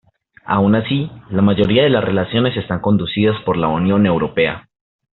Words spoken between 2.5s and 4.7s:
están conducidas por la Unión Europea.